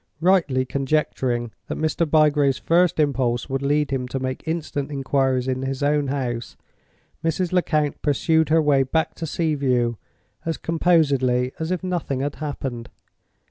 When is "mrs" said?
7.23-7.51